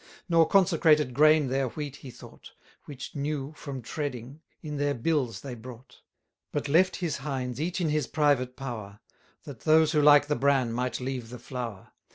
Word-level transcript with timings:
Nor 0.27 0.47
consecrated 0.47 1.13
grain 1.13 1.47
their 1.49 1.67
wheat 1.67 1.97
he 1.97 2.09
thought, 2.09 2.53
Which, 2.85 3.13
new 3.13 3.53
from 3.55 3.83
treading, 3.83 4.41
in 4.63 4.77
their 4.77 4.95
bills 4.95 5.41
they 5.41 5.53
brought: 5.53 6.01
But 6.51 6.67
left 6.67 6.95
his 6.95 7.17
hinds 7.17 7.61
each 7.61 7.79
in 7.79 7.89
his 7.89 8.07
private 8.07 8.55
power, 8.55 8.99
That 9.43 9.59
those 9.59 9.91
who 9.91 10.01
like 10.01 10.25
the 10.25 10.35
bran 10.35 10.73
might 10.73 10.99
leave 10.99 11.29
the 11.29 11.37
flour. 11.37 11.89